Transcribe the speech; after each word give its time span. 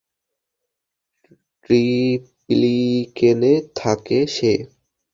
ট্রিপ্লিকেনে 1.63 3.53
থাকে 3.75 4.19
সে। 4.27 4.53